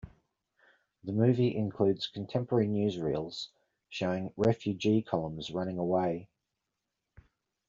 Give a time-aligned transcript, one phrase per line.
[1.03, 3.49] The movie includes contemporary newsreels
[3.89, 6.27] showing refugee columns running away.